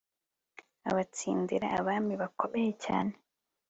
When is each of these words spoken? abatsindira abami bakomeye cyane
abatsindira 0.89 1.67
abami 1.79 2.13
bakomeye 2.21 2.71
cyane 2.85 3.13